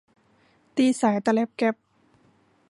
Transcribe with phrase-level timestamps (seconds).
[0.75, 1.75] ตีสายตะแล็ปแก็ป